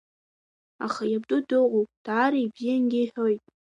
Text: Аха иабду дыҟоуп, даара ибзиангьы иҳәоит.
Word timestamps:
Аха 0.85 1.03
иабду 1.07 1.39
дыҟоуп, 1.47 1.89
даара 2.05 2.37
ибзиангьы 2.43 2.99
иҳәоит. 3.01 3.41